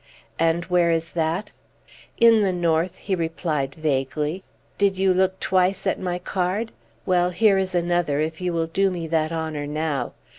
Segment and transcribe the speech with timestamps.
[0.39, 1.51] "And where is that?"
[2.19, 4.43] "In the north," he replied vaguely.
[4.79, 6.71] "Did you look twice at my card?
[7.05, 10.13] Well, here is another, if you will do me that honor now.